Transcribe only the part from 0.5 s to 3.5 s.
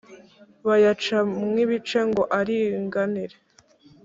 bayaca mw’ibice ngo aringanire